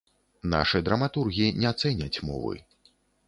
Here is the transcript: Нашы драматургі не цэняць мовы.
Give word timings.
Нашы 0.53 0.79
драматургі 0.87 1.45
не 1.65 1.73
цэняць 1.83 2.21
мовы. 2.31 2.55